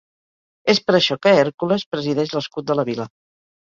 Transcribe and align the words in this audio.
És 0.73 0.79
per 0.87 0.95
això 1.01 1.19
que 1.27 1.35
Hèrcules 1.43 1.87
presideix 1.93 2.37
l'escut 2.39 2.71
de 2.73 2.83
la 2.83 2.91
Vila. 2.93 3.13